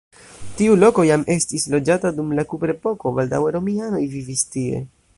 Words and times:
Tiu 0.61 0.77
loko 0.83 1.05
jam 1.07 1.25
estis 1.35 1.67
loĝata 1.75 2.13
dum 2.21 2.33
la 2.39 2.47
kuprepoko, 2.55 3.15
baldaŭe 3.21 3.55
romianoj 3.59 4.05
vivis 4.19 4.47
tie. 4.57 4.85